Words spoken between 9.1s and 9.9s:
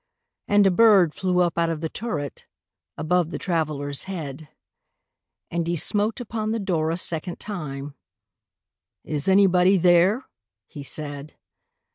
there anybody